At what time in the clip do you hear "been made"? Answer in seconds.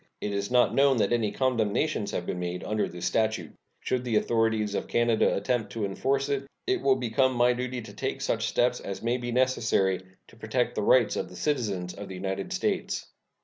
2.25-2.63